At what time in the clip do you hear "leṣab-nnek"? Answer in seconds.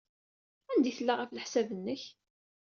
1.31-2.03